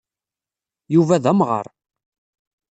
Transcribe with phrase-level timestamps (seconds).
[0.93, 1.67] Yuba d amɣar.